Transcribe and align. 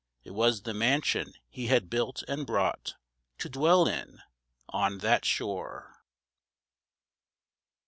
It 0.23 0.31
was 0.31 0.63
the 0.63 0.73
mansion 0.73 1.35
he 1.47 1.67
had 1.67 1.87
built 1.87 2.23
and 2.27 2.47
brought 2.47 2.95
To 3.37 3.47
dwell 3.49 3.87
in, 3.87 4.17
on 4.69 4.97
that 4.97 5.25
shore. 5.25 5.93